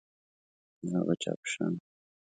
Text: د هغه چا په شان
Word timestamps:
د 0.79 0.81
هغه 0.95 1.13
چا 1.21 1.31
په 1.39 1.45
شان 1.51 1.73